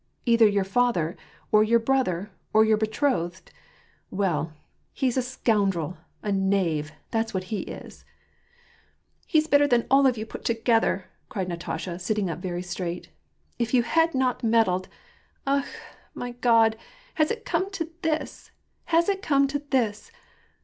[0.25, 1.15] Either your father,
[1.51, 3.51] or your brother, or your betrothed?
[4.09, 4.51] Well,
[4.93, 5.95] he's a scoundrel!
[6.23, 6.91] a knave!
[7.11, 8.03] that's what he is!""
[9.27, 13.09] He's better than all of you put together," cried Natasha, sitting up very straight."
[13.59, 14.89] If you had not meddled!—
[15.45, 15.67] Akh!
[16.15, 16.77] my God,
[17.13, 18.49] has it come to this,
[18.85, 20.09] has it come to this